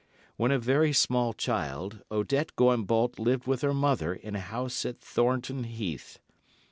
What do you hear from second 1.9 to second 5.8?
Odette Goimbault lived with her mother in a house at Thornton